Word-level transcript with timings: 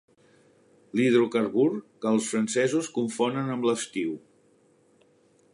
L'hidrocarbur 0.99 1.67
que 2.05 2.09
els 2.13 2.31
francesos 2.31 2.91
confonen 2.99 3.55
amb 3.57 3.71
l'estiu. 3.71 4.21